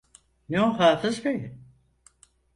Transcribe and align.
Ne 0.49 0.61
o 0.61 0.79
Hafız 0.79 1.25
bey? 1.25 1.51